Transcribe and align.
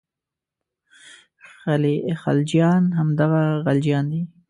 خلجیان 2.21 2.83
همدغه 2.97 3.41
غلجیان 3.65 4.05
دي. 4.11 4.21